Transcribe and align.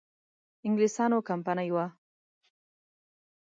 انګلیسیانو 0.65 1.19
کمپنی 1.29 1.67
وه. 1.75 1.85